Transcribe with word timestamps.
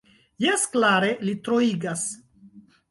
Jes 0.45 0.63
klare, 0.77 1.11
li 1.29 1.37
troigas. 1.49 2.11